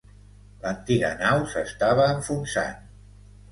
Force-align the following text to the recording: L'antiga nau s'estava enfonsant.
L'antiga 0.63 1.11
nau 1.19 1.45
s'estava 1.53 2.09
enfonsant. 2.17 2.83